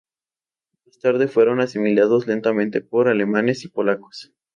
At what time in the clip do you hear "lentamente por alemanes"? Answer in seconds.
2.25-3.63